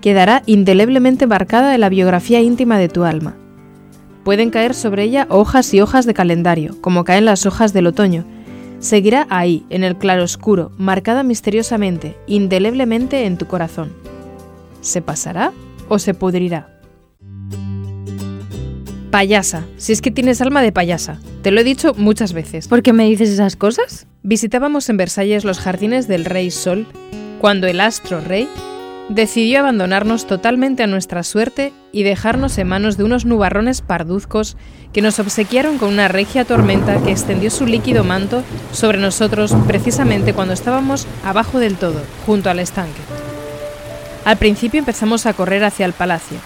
quedará 0.01 0.41
indeleblemente 0.47 1.27
marcada 1.27 1.75
en 1.75 1.81
la 1.81 1.89
biografía 1.89 2.39
íntima 2.39 2.79
de 2.79 2.89
tu 2.89 3.03
alma. 3.03 3.35
Pueden 4.23 4.49
caer 4.49 4.73
sobre 4.73 5.03
ella 5.03 5.27
hojas 5.29 5.71
y 5.73 5.81
hojas 5.81 6.07
de 6.07 6.15
calendario, 6.15 6.81
como 6.81 7.03
caen 7.03 7.25
las 7.25 7.45
hojas 7.45 7.73
del 7.73 7.85
otoño. 7.85 8.25
Seguirá 8.79 9.27
ahí, 9.29 9.65
en 9.69 9.83
el 9.83 9.97
claroscuro, 9.97 10.71
marcada 10.77 11.21
misteriosamente, 11.21 12.17
indeleblemente 12.25 13.25
en 13.25 13.37
tu 13.37 13.45
corazón. 13.45 13.91
¿Se 14.81 15.01
pasará 15.01 15.51
o 15.89 15.99
se 15.99 16.13
pudrirá? 16.13 16.74
Payasa, 19.15 19.63
si 19.77 19.93
es 19.93 20.01
que 20.01 20.11
tienes 20.11 20.41
alma 20.41 20.61
de 20.61 20.73
payasa. 20.73 21.21
Te 21.41 21.49
lo 21.49 21.61
he 21.61 21.63
dicho 21.63 21.93
muchas 21.95 22.33
veces. 22.33 22.67
¿Por 22.67 22.83
qué 22.83 22.91
me 22.91 23.05
dices 23.05 23.29
esas 23.29 23.55
cosas? 23.55 24.07
Visitábamos 24.23 24.89
en 24.89 24.97
Versalles 24.97 25.45
los 25.45 25.57
jardines 25.57 26.09
del 26.09 26.25
rey 26.25 26.51
Sol 26.51 26.85
cuando 27.39 27.65
el 27.65 27.79
astro 27.79 28.19
rey 28.19 28.49
decidió 29.07 29.59
abandonarnos 29.59 30.27
totalmente 30.27 30.83
a 30.83 30.87
nuestra 30.87 31.23
suerte 31.23 31.71
y 31.93 32.03
dejarnos 32.03 32.57
en 32.57 32.67
manos 32.67 32.97
de 32.97 33.05
unos 33.05 33.23
nubarrones 33.23 33.81
parduzcos 33.81 34.57
que 34.91 35.01
nos 35.01 35.17
obsequiaron 35.17 35.77
con 35.77 35.93
una 35.93 36.09
regia 36.09 36.43
tormenta 36.43 37.01
que 37.01 37.11
extendió 37.11 37.49
su 37.51 37.65
líquido 37.65 38.03
manto 38.03 38.43
sobre 38.73 38.97
nosotros 38.97 39.55
precisamente 39.65 40.33
cuando 40.33 40.53
estábamos 40.53 41.07
abajo 41.23 41.59
del 41.59 41.77
todo, 41.77 42.01
junto 42.25 42.49
al 42.49 42.59
estanque. 42.59 42.99
Al 44.25 44.35
principio 44.35 44.79
empezamos 44.79 45.25
a 45.25 45.31
correr 45.31 45.63
hacia 45.63 45.85
el 45.85 45.93
palacio, 45.93 46.37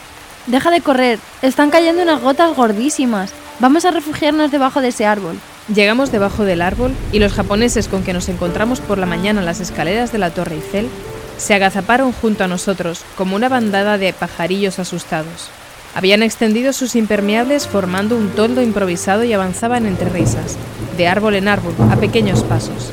Deja 0.50 0.72
de 0.72 0.82
correr, 0.82 1.20
están 1.44 1.70
cayendo 1.70 2.02
unas 2.02 2.24
gotas 2.24 2.56
gordísimas. 2.56 3.32
Vamos 3.60 3.86
a 3.86 3.92
refugiarnos 3.92 4.50
debajo 4.50 4.82
de 4.82 4.88
ese 4.88 5.06
árbol. 5.06 5.38
Llegamos 5.72 6.12
debajo 6.12 6.44
del 6.44 6.64
árbol 6.64 6.96
y 7.12 7.20
los 7.20 7.34
japoneses 7.34 7.88
con 7.88 8.04
que 8.04 8.14
nos 8.14 8.30
encontramos 8.30 8.80
por 8.80 8.98
la 8.98 9.06
mañana 9.06 9.42
en 9.42 9.46
las 9.46 9.60
escaleras 9.60 10.12
de 10.12 10.18
la 10.18 10.32
Torre 10.32 10.56
Eiffel 10.56 10.90
se 11.38 11.54
agazaparon 11.54 12.14
junto 12.14 12.44
a 12.44 12.48
nosotros 12.48 13.04
como 13.16 13.36
una 13.36 13.48
bandada 13.48 14.00
de 14.00 14.12
pajarillos 14.12 14.80
asustados. 14.80 15.52
Habían 15.94 16.24
extendido 16.24 16.74
sus 16.74 16.96
impermeables 16.96 17.68
formando 17.68 18.18
un 18.18 18.30
toldo 18.30 18.64
improvisado 18.64 19.24
y 19.24 19.34
avanzaban 19.34 19.86
entre 19.86 20.10
risas, 20.10 20.58
de 20.98 21.08
árbol 21.08 21.36
en 21.36 21.48
árbol, 21.48 21.76
a 21.92 21.96
pequeños 21.98 22.42
pasos. 22.42 22.90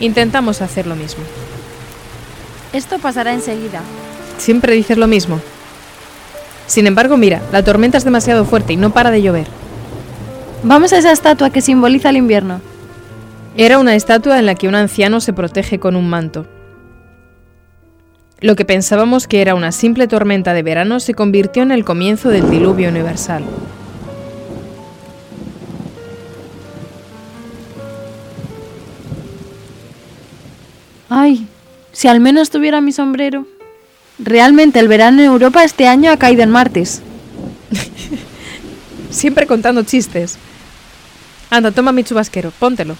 Intentamos 0.00 0.62
hacer 0.62 0.86
lo 0.86 0.96
mismo. 0.96 1.24
Esto 2.72 2.98
pasará 2.98 3.34
enseguida. 3.34 3.82
Siempre 4.38 4.72
dices 4.72 4.96
lo 4.96 5.06
mismo. 5.06 5.42
Sin 6.68 6.86
embargo, 6.86 7.16
mira, 7.16 7.40
la 7.50 7.64
tormenta 7.64 7.96
es 7.96 8.04
demasiado 8.04 8.44
fuerte 8.44 8.74
y 8.74 8.76
no 8.76 8.90
para 8.90 9.10
de 9.10 9.22
llover. 9.22 9.46
Vamos 10.62 10.92
a 10.92 10.98
esa 10.98 11.12
estatua 11.12 11.50
que 11.50 11.62
simboliza 11.62 12.10
el 12.10 12.18
invierno. 12.18 12.60
Era 13.56 13.78
una 13.78 13.96
estatua 13.96 14.38
en 14.38 14.44
la 14.44 14.54
que 14.54 14.68
un 14.68 14.74
anciano 14.74 15.20
se 15.20 15.32
protege 15.32 15.80
con 15.80 15.96
un 15.96 16.08
manto. 16.08 16.46
Lo 18.40 18.54
que 18.54 18.66
pensábamos 18.66 19.26
que 19.26 19.40
era 19.40 19.54
una 19.54 19.72
simple 19.72 20.06
tormenta 20.08 20.52
de 20.52 20.62
verano 20.62 21.00
se 21.00 21.14
convirtió 21.14 21.62
en 21.62 21.72
el 21.72 21.84
comienzo 21.84 22.28
del 22.28 22.48
diluvio 22.50 22.90
universal. 22.90 23.42
Ay, 31.08 31.48
si 31.92 32.08
al 32.08 32.20
menos 32.20 32.50
tuviera 32.50 32.82
mi 32.82 32.92
sombrero. 32.92 33.46
Realmente 34.18 34.80
el 34.80 34.88
verano 34.88 35.20
en 35.20 35.26
Europa 35.26 35.62
este 35.62 35.86
año 35.86 36.10
ha 36.10 36.16
caído 36.16 36.42
en 36.42 36.50
martes. 36.50 37.02
Siempre 39.10 39.46
contando 39.46 39.82
chistes. 39.84 40.36
Anda, 41.50 41.70
toma 41.70 41.92
mi 41.92 42.04
chubasquero, 42.04 42.52
póntelo. 42.58 42.96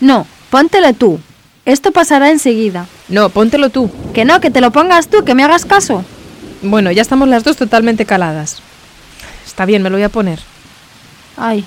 No, 0.00 0.26
póntelo 0.50 0.92
tú. 0.92 1.20
Esto 1.64 1.92
pasará 1.92 2.30
enseguida. 2.30 2.86
No, 3.08 3.28
póntelo 3.30 3.70
tú. 3.70 3.90
Que 4.12 4.24
no, 4.24 4.40
que 4.40 4.50
te 4.50 4.60
lo 4.60 4.70
pongas 4.70 5.08
tú, 5.08 5.24
que 5.24 5.34
me 5.34 5.44
hagas 5.44 5.64
caso. 5.64 6.04
Bueno, 6.62 6.90
ya 6.90 7.02
estamos 7.02 7.28
las 7.28 7.44
dos 7.44 7.56
totalmente 7.56 8.04
caladas. 8.06 8.58
Está 9.46 9.64
bien, 9.64 9.82
me 9.82 9.90
lo 9.90 9.96
voy 9.96 10.04
a 10.04 10.08
poner. 10.08 10.40
Ay, 11.36 11.64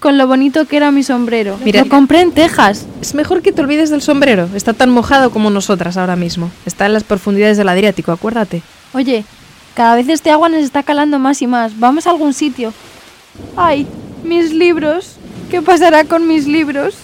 con 0.00 0.16
lo 0.18 0.26
bonito 0.26 0.64
que 0.66 0.76
era 0.76 0.90
mi 0.90 1.02
sombrero. 1.02 1.58
Mira- 1.64 1.82
lo 1.82 1.88
compré 1.88 2.20
en 2.20 2.32
Texas. 2.32 2.86
Es 3.00 3.14
mejor 3.14 3.42
que 3.42 3.52
te 3.52 3.60
olvides 3.60 3.90
del 3.90 4.02
sombrero. 4.02 4.48
Está 4.54 4.72
tan 4.72 4.90
mojado 4.90 5.30
como 5.30 5.50
nosotras 5.50 5.96
ahora 5.96 6.16
mismo. 6.16 6.50
Está 6.66 6.86
en 6.86 6.92
las 6.92 7.04
profundidades 7.04 7.56
del 7.56 7.68
Adriático, 7.68 8.12
acuérdate. 8.12 8.62
Oye, 8.92 9.24
cada 9.74 9.96
vez 9.96 10.08
este 10.08 10.30
agua 10.30 10.48
nos 10.48 10.60
está 10.62 10.82
calando 10.82 11.18
más 11.18 11.42
y 11.42 11.46
más. 11.46 11.78
Vamos 11.78 12.06
a 12.06 12.10
algún 12.10 12.32
sitio. 12.34 12.72
Ay, 13.56 13.86
mis 14.24 14.52
libros. 14.52 15.16
¿Qué 15.50 15.62
pasará 15.62 16.04
con 16.04 16.26
mis 16.28 16.46
libros? 16.46 16.94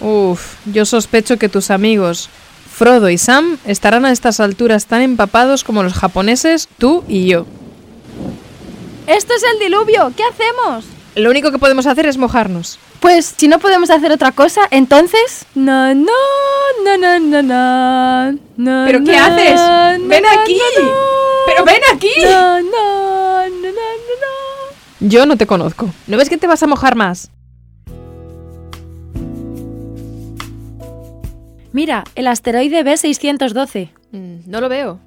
Uf, 0.00 0.54
yo 0.66 0.84
sospecho 0.86 1.36
que 1.38 1.48
tus 1.50 1.70
amigos 1.70 2.30
Frodo 2.72 3.10
y 3.10 3.18
Sam 3.18 3.58
estarán 3.66 4.06
a 4.06 4.12
estas 4.12 4.40
alturas 4.40 4.86
tan 4.86 5.02
empapados 5.02 5.64
como 5.64 5.82
los 5.82 5.92
japoneses, 5.92 6.68
tú 6.78 7.04
y 7.08 7.26
yo. 7.26 7.44
¡Esto 9.06 9.34
es 9.34 9.42
el 9.52 9.58
diluvio! 9.58 10.12
¿Qué 10.16 10.22
hacemos? 10.22 10.84
Lo 11.16 11.30
único 11.30 11.50
que 11.50 11.58
podemos 11.58 11.86
hacer 11.86 12.06
es 12.06 12.16
mojarnos. 12.18 12.78
Pues 13.00 13.34
si 13.36 13.48
no 13.48 13.58
podemos 13.58 13.90
hacer 13.90 14.12
otra 14.12 14.32
cosa, 14.32 14.62
entonces... 14.70 15.44
No, 15.54 15.92
no, 15.94 16.12
no, 16.84 16.96
no, 16.98 17.18
no, 17.18 17.42
no, 17.42 18.32
no, 18.56 18.84
¿Pero 18.86 19.02
qué 19.04 19.16
no, 19.16 19.24
haces? 19.24 19.54
no, 19.54 20.08
¡Ven 20.08 20.22
no, 20.22 20.40
aquí! 20.40 20.60
no, 20.78 20.84
no. 20.84 20.90
¡Pero 21.46 21.64
ven 21.64 21.80
aquí! 21.92 22.10
No, 22.22 22.60
no, 22.60 23.48
no, 23.48 23.48
no, 23.48 23.70
no, 23.70 23.70
no. 23.70 25.08
Yo 25.08 25.26
no 25.26 25.36
te 25.36 25.46
conozco. 25.46 25.90
¿No 26.06 26.16
ves 26.16 26.28
que 26.28 26.36
te 26.36 26.46
vas 26.46 26.62
a 26.62 26.66
mojar 26.66 26.94
más? 26.94 27.30
Mira, 31.72 32.04
el 32.14 32.26
asteroide 32.26 32.84
B612. 32.84 33.90
Mm, 34.12 34.50
no 34.50 34.60
lo 34.60 34.68
veo. 34.68 35.00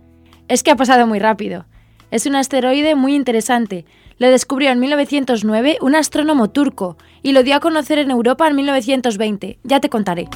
Es 0.48 0.63
que 0.63 0.72
ha 0.72 0.75
pasado 0.75 1.07
muy 1.07 1.19
rápido. 1.19 1.65
Es 2.13 2.27
un 2.27 2.36
asteroide 2.36 2.93
muy 2.93 3.15
interesante. 3.15 3.86
Lo 4.20 4.29
descubrió 4.29 4.70
en 4.70 4.79
1909 4.79 5.79
un 5.82 5.96
astrónomo 5.96 6.51
turco 6.51 6.96
y 7.24 7.32
lo 7.32 7.41
dio 7.41 7.55
a 7.55 7.60
conocer 7.60 7.98
en 7.98 8.12
Europa 8.12 8.48
en 8.48 8.55
1920. 8.55 9.58
Ya 9.63 9.79
te 9.79 9.89
contaré. 9.89 10.27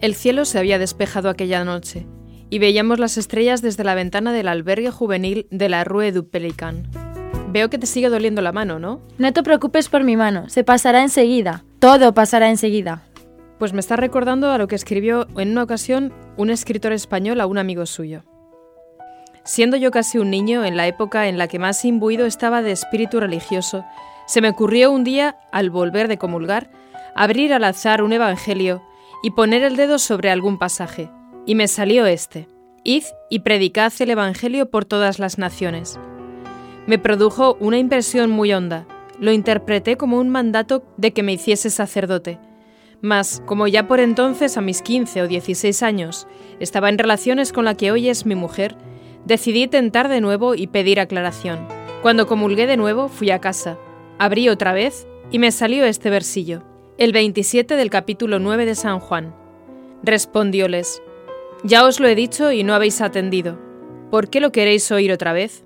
El 0.00 0.14
cielo 0.14 0.46
se 0.46 0.58
había 0.58 0.78
despejado 0.78 1.28
aquella 1.28 1.64
noche 1.64 2.06
y 2.48 2.60
veíamos 2.60 2.98
las 2.98 3.18
estrellas 3.18 3.60
desde 3.60 3.84
la 3.84 3.94
ventana 3.94 4.32
del 4.32 4.48
albergue 4.48 4.90
juvenil 4.90 5.46
de 5.50 5.68
la 5.68 5.84
Rue 5.84 6.12
du 6.12 6.30
Pelican. 6.30 6.88
Veo 7.50 7.68
que 7.68 7.76
te 7.76 7.86
sigue 7.86 8.08
doliendo 8.08 8.40
la 8.40 8.52
mano, 8.52 8.78
¿no? 8.78 9.02
No 9.18 9.34
te 9.34 9.42
preocupes 9.42 9.90
por 9.90 10.02
mi 10.02 10.16
mano, 10.16 10.48
se 10.48 10.64
pasará 10.64 11.02
enseguida. 11.02 11.62
Todo 11.78 12.14
pasará 12.14 12.48
enseguida. 12.48 13.02
Pues 13.58 13.74
me 13.74 13.80
está 13.80 13.96
recordando 13.96 14.50
a 14.50 14.56
lo 14.56 14.66
que 14.66 14.76
escribió 14.76 15.26
en 15.36 15.50
una 15.50 15.62
ocasión 15.62 16.14
un 16.38 16.48
escritor 16.48 16.92
español 16.92 17.38
a 17.42 17.46
un 17.46 17.58
amigo 17.58 17.84
suyo. 17.84 18.24
Siendo 19.44 19.76
yo 19.76 19.90
casi 19.90 20.18
un 20.18 20.30
niño 20.30 20.64
en 20.64 20.76
la 20.76 20.86
época 20.86 21.28
en 21.28 21.38
la 21.38 21.48
que 21.48 21.58
más 21.58 21.84
imbuido 21.84 22.26
estaba 22.26 22.62
de 22.62 22.72
espíritu 22.72 23.20
religioso, 23.20 23.84
se 24.26 24.40
me 24.40 24.50
ocurrió 24.50 24.92
un 24.92 25.02
día, 25.02 25.36
al 25.50 25.70
volver 25.70 26.06
de 26.06 26.18
comulgar, 26.18 26.70
abrir 27.16 27.52
al 27.52 27.64
azar 27.64 28.02
un 28.02 28.12
evangelio 28.12 28.82
y 29.22 29.32
poner 29.32 29.62
el 29.62 29.76
dedo 29.76 29.98
sobre 29.98 30.30
algún 30.30 30.58
pasaje. 30.58 31.10
Y 31.46 31.54
me 31.54 31.68
salió 31.68 32.06
este. 32.06 32.48
Id 32.84 33.04
y 33.28 33.40
predicad 33.40 33.92
el 33.98 34.10
evangelio 34.10 34.70
por 34.70 34.84
todas 34.84 35.18
las 35.18 35.38
naciones. 35.38 35.98
Me 36.86 36.98
produjo 36.98 37.56
una 37.60 37.78
impresión 37.78 38.30
muy 38.30 38.52
honda. 38.52 38.86
Lo 39.18 39.32
interpreté 39.32 39.96
como 39.96 40.18
un 40.18 40.28
mandato 40.28 40.84
de 40.96 41.12
que 41.12 41.22
me 41.22 41.32
hiciese 41.32 41.68
sacerdote. 41.70 42.38
Mas, 43.02 43.42
como 43.46 43.66
ya 43.66 43.86
por 43.86 44.00
entonces, 44.00 44.56
a 44.56 44.60
mis 44.60 44.82
15 44.82 45.22
o 45.22 45.28
16 45.28 45.82
años, 45.82 46.26
estaba 46.58 46.88
en 46.88 46.98
relaciones 46.98 47.52
con 47.52 47.64
la 47.64 47.74
que 47.74 47.90
hoy 47.90 48.08
es 48.08 48.26
mi 48.26 48.34
mujer, 48.34 48.76
decidí 49.24 49.66
tentar 49.66 50.08
de 50.08 50.20
nuevo 50.20 50.54
y 50.54 50.66
pedir 50.66 51.00
aclaración. 51.00 51.66
Cuando 52.02 52.26
comulgué 52.26 52.66
de 52.66 52.76
nuevo, 52.76 53.08
fui 53.08 53.30
a 53.30 53.40
casa. 53.40 53.78
Abrí 54.18 54.48
otra 54.48 54.72
vez 54.72 55.06
y 55.30 55.38
me 55.38 55.52
salió 55.52 55.84
este 55.84 56.10
versillo, 56.10 56.62
el 56.98 57.12
27 57.12 57.76
del 57.76 57.90
capítulo 57.90 58.38
9 58.38 58.66
de 58.66 58.74
San 58.74 59.00
Juan. 59.00 59.34
Respondióles, 60.02 61.02
Ya 61.62 61.84
os 61.84 62.00
lo 62.00 62.08
he 62.08 62.14
dicho 62.14 62.52
y 62.52 62.64
no 62.64 62.74
habéis 62.74 63.00
atendido. 63.00 63.58
¿Por 64.10 64.28
qué 64.28 64.40
lo 64.40 64.50
queréis 64.50 64.90
oír 64.90 65.12
otra 65.12 65.32
vez? 65.32 65.64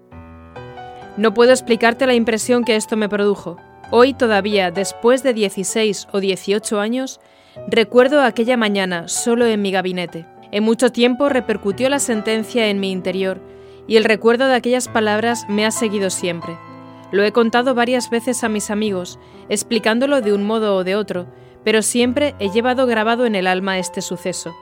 No 1.17 1.33
puedo 1.33 1.53
explicarte 1.53 2.07
la 2.07 2.15
impresión 2.15 2.65
que 2.65 2.77
esto 2.77 2.97
me 2.97 3.09
produjo. 3.09 3.57
Hoy 3.91 4.13
todavía, 4.13 4.71
después 4.71 5.23
de 5.23 5.35
16 5.35 6.09
o 6.13 6.19
18 6.19 6.81
años, 6.81 7.21
recuerdo 7.69 8.23
aquella 8.23 8.57
mañana 8.57 9.07
solo 9.07 9.47
en 9.47 9.63
mi 9.63 9.71
gabinete. 9.71 10.27
En 10.55 10.63
mucho 10.63 10.93
tiempo 10.93 11.29
repercutió 11.29 11.89
la 11.89 11.99
sentencia 11.99 12.69
en 12.69 12.79
mi 12.79 12.93
interior 12.93 13.41
y 13.89 13.97
el 13.97 14.05
recuerdo 14.05 14.47
de 14.47 14.55
aquellas 14.55 14.87
palabras 14.87 15.47
me 15.49 15.67
ha 15.67 15.73
seguido 15.73 16.11
siempre. 16.11 16.57
Lo 17.11 17.25
he 17.25 17.33
contado 17.33 17.75
varias 17.75 18.09
veces 18.09 18.45
a 18.45 18.49
mis 18.49 18.71
amigos, 18.71 19.19
explicándolo 19.49 20.21
de 20.21 20.33
un 20.33 20.45
modo 20.45 20.77
o 20.77 20.85
de 20.85 20.95
otro, 20.95 21.27
pero 21.65 21.83
siempre 21.83 22.37
he 22.39 22.51
llevado 22.51 22.87
grabado 22.87 23.27
en 23.27 23.35
el 23.35 23.49
alma 23.49 23.81
este 23.81 24.01
suceso. 24.01 24.55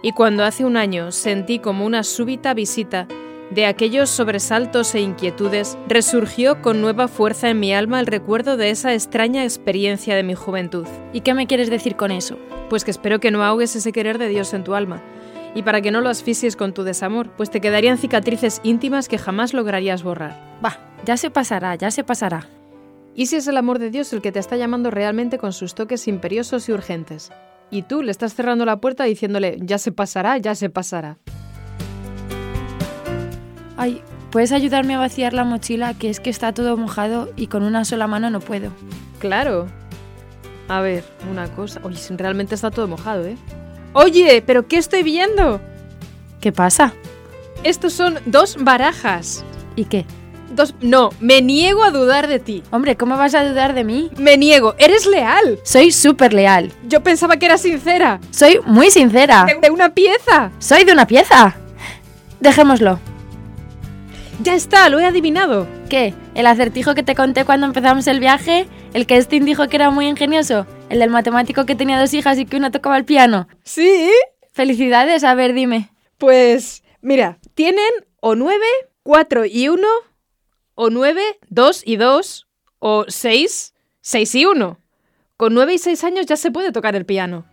Y 0.00 0.12
cuando 0.12 0.44
hace 0.44 0.64
un 0.64 0.78
año 0.78 1.12
sentí 1.12 1.58
como 1.58 1.84
una 1.84 2.04
súbita 2.04 2.54
visita 2.54 3.06
de 3.50 3.66
aquellos 3.66 4.08
sobresaltos 4.08 4.94
e 4.94 5.00
inquietudes, 5.00 5.76
resurgió 5.88 6.62
con 6.62 6.80
nueva 6.80 7.06
fuerza 7.06 7.50
en 7.50 7.60
mi 7.60 7.74
alma 7.74 8.00
el 8.00 8.06
recuerdo 8.06 8.56
de 8.56 8.70
esa 8.70 8.94
extraña 8.94 9.44
experiencia 9.44 10.16
de 10.16 10.22
mi 10.22 10.32
juventud. 10.32 10.86
¿Y 11.12 11.20
qué 11.20 11.34
me 11.34 11.46
quieres 11.46 11.68
decir 11.68 11.96
con 11.96 12.12
eso? 12.12 12.38
Pues 12.70 12.84
que 12.86 12.90
espero 12.90 13.20
que 13.20 13.30
no 13.30 13.44
ahogues 13.44 13.76
ese 13.76 13.92
querer 13.92 14.16
de 14.16 14.28
Dios 14.28 14.52
en 14.54 14.64
tu 14.64 14.74
alma, 14.74 15.02
y 15.54 15.62
para 15.62 15.80
que 15.80 15.90
no 15.90 16.00
lo 16.00 16.08
asfixies 16.08 16.56
con 16.56 16.72
tu 16.72 16.82
desamor, 16.84 17.30
pues 17.36 17.50
te 17.50 17.60
quedarían 17.60 17.98
cicatrices 17.98 18.60
íntimas 18.62 19.08
que 19.08 19.18
jamás 19.18 19.54
lograrías 19.54 20.02
borrar. 20.02 20.38
Va, 20.64 20.78
ya 21.04 21.16
se 21.16 21.30
pasará, 21.30 21.74
ya 21.74 21.90
se 21.90 22.04
pasará. 22.04 22.46
¿Y 23.14 23.26
si 23.26 23.36
es 23.36 23.48
el 23.48 23.56
amor 23.56 23.78
de 23.78 23.90
Dios 23.90 24.12
el 24.12 24.22
que 24.22 24.30
te 24.30 24.38
está 24.38 24.56
llamando 24.56 24.90
realmente 24.90 25.38
con 25.38 25.52
sus 25.52 25.74
toques 25.74 26.06
imperiosos 26.06 26.68
y 26.68 26.72
urgentes? 26.72 27.32
Y 27.70 27.82
tú 27.82 28.02
le 28.02 28.10
estás 28.10 28.34
cerrando 28.34 28.64
la 28.64 28.80
puerta 28.80 29.04
diciéndole, 29.04 29.58
ya 29.60 29.78
se 29.78 29.92
pasará, 29.92 30.38
ya 30.38 30.54
se 30.54 30.70
pasará. 30.70 31.18
Ay, 33.76 34.02
¿puedes 34.30 34.52
ayudarme 34.52 34.94
a 34.94 34.98
vaciar 34.98 35.32
la 35.32 35.44
mochila? 35.44 35.94
Que 35.94 36.10
es 36.10 36.20
que 36.20 36.30
está 36.30 36.52
todo 36.52 36.76
mojado 36.76 37.30
y 37.36 37.48
con 37.48 37.62
una 37.62 37.84
sola 37.84 38.06
mano 38.06 38.30
no 38.30 38.40
puedo. 38.40 38.72
Claro. 39.18 39.66
A 40.68 40.80
ver, 40.80 41.04
una 41.30 41.48
cosa. 41.48 41.80
Oye, 41.82 41.96
si 41.96 42.16
realmente 42.16 42.54
está 42.54 42.70
todo 42.70 42.88
mojado, 42.88 43.24
¿eh? 43.24 43.36
Oye, 43.98 44.44
¿pero 44.46 44.68
qué 44.68 44.76
estoy 44.78 45.02
viendo? 45.02 45.60
¿Qué 46.40 46.52
pasa? 46.52 46.92
Estos 47.64 47.92
son 47.92 48.20
dos 48.26 48.56
barajas. 48.60 49.44
¿Y 49.74 49.86
qué? 49.86 50.06
Dos... 50.54 50.72
No, 50.80 51.10
me 51.18 51.42
niego 51.42 51.82
a 51.82 51.90
dudar 51.90 52.28
de 52.28 52.38
ti. 52.38 52.62
Hombre, 52.70 52.96
¿cómo 52.96 53.16
vas 53.16 53.34
a 53.34 53.44
dudar 53.44 53.74
de 53.74 53.82
mí? 53.82 54.08
Me 54.16 54.36
niego. 54.36 54.76
Eres 54.78 55.04
leal. 55.04 55.58
Soy 55.64 55.90
súper 55.90 56.32
leal. 56.32 56.70
Yo 56.86 57.02
pensaba 57.02 57.38
que 57.38 57.46
eras 57.46 57.62
sincera. 57.62 58.20
Soy 58.30 58.60
muy 58.64 58.92
sincera. 58.92 59.44
De, 59.46 59.58
de 59.60 59.70
una 59.72 59.92
pieza. 59.92 60.52
Soy 60.60 60.84
de 60.84 60.92
una 60.92 61.08
pieza. 61.08 61.56
Dejémoslo. 62.38 63.00
Ya 64.44 64.54
está, 64.54 64.88
lo 64.88 65.00
he 65.00 65.06
adivinado. 65.06 65.66
¿Qué? 65.88 66.12
¿El 66.34 66.46
acertijo 66.46 66.94
que 66.94 67.02
te 67.02 67.14
conté 67.14 67.44
cuando 67.44 67.66
empezamos 67.66 68.06
el 68.08 68.20
viaje? 68.20 68.68
¿El 68.92 69.06
que 69.06 69.20
Stein 69.22 69.44
dijo 69.46 69.68
que 69.68 69.76
era 69.76 69.90
muy 69.90 70.06
ingenioso? 70.06 70.66
¿El 70.90 70.98
del 70.98 71.10
matemático 71.10 71.64
que 71.64 71.74
tenía 71.74 71.98
dos 71.98 72.12
hijas 72.12 72.38
y 72.38 72.44
que 72.44 72.56
una 72.56 72.70
tocaba 72.70 72.96
el 72.98 73.04
piano? 73.06 73.48
Sí. 73.64 74.10
Felicidades, 74.52 75.24
a 75.24 75.34
ver, 75.34 75.54
dime. 75.54 75.88
Pues, 76.18 76.82
mira, 77.00 77.38
tienen 77.54 77.88
o 78.20 78.34
9, 78.34 78.62
4 79.02 79.44
y 79.46 79.68
1, 79.68 79.86
o 80.74 80.90
9, 80.90 81.22
2 81.48 81.82
y 81.86 81.96
2, 81.96 82.46
o 82.80 83.04
6, 83.08 83.74
6 84.02 84.34
y 84.34 84.44
1. 84.44 84.78
Con 85.38 85.54
9 85.54 85.74
y 85.74 85.78
6 85.78 86.04
años 86.04 86.26
ya 86.26 86.36
se 86.36 86.50
puede 86.50 86.72
tocar 86.72 86.96
el 86.96 87.06
piano. 87.06 87.46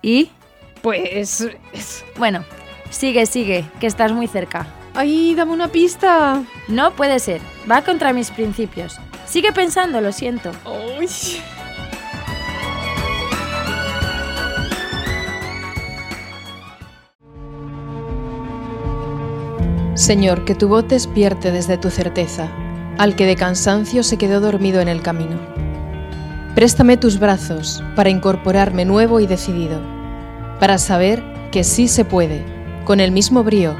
¿Y? 0.00 0.30
Pues... 0.80 1.42
es- 1.74 2.04
Bueno, 2.16 2.44
sigue, 2.90 3.26
sigue, 3.26 3.64
que 3.80 3.86
estás 3.86 4.12
muy 4.12 4.28
cerca. 4.28 4.66
¡Ay, 4.94 5.34
dame 5.34 5.52
una 5.52 5.68
pista! 5.68 6.42
No 6.68 6.92
puede 6.92 7.18
ser, 7.18 7.40
va 7.70 7.82
contra 7.82 8.12
mis 8.12 8.30
principios. 8.30 8.98
Sigue 9.26 9.50
pensando, 9.52 10.02
lo 10.02 10.12
siento. 10.12 10.50
Señor, 19.94 20.44
que 20.44 20.54
tu 20.54 20.68
voz 20.68 20.86
despierte 20.88 21.52
desde 21.52 21.78
tu 21.78 21.88
certeza, 21.88 22.50
al 22.98 23.16
que 23.16 23.24
de 23.24 23.36
cansancio 23.36 24.02
se 24.02 24.18
quedó 24.18 24.40
dormido 24.40 24.80
en 24.80 24.88
el 24.88 25.00
camino. 25.00 25.38
Préstame 26.54 26.98
tus 26.98 27.18
brazos 27.18 27.82
para 27.96 28.10
incorporarme 28.10 28.84
nuevo 28.84 29.20
y 29.20 29.26
decidido, 29.26 29.80
para 30.60 30.76
saber 30.76 31.22
que 31.50 31.64
sí 31.64 31.88
se 31.88 32.04
puede, 32.04 32.44
con 32.84 33.00
el 33.00 33.10
mismo 33.10 33.42
brío, 33.42 33.74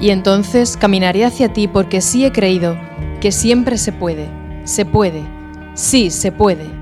y 0.00 0.10
entonces 0.10 0.76
caminaré 0.76 1.24
hacia 1.24 1.52
ti 1.52 1.68
porque 1.68 2.00
sí 2.00 2.24
he 2.24 2.32
creído 2.32 2.78
que 3.20 3.32
siempre 3.32 3.76
se 3.76 3.92
puede, 3.92 4.28
se 4.64 4.86
puede, 4.86 5.22
sí 5.74 6.10
se 6.10 6.32
puede. 6.32 6.79